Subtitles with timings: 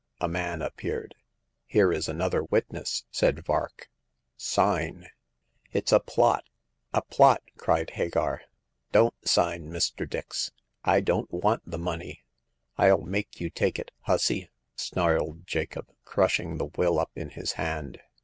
[0.19, 1.13] A man appeared.
[1.67, 3.87] Here is another witness," said Vark.
[4.19, 5.05] *' Sign!"
[5.73, 6.43] It's a plot!
[6.91, 8.41] a plot!" cried Hagar.''
[8.93, 10.09] Don't sign, Mr.
[10.09, 10.49] Dix.
[10.83, 12.23] I don't want the money."
[12.79, 14.49] ril make you take it, hussy!
[14.65, 17.99] *' snarled Jacob, crushing the will up in his hand.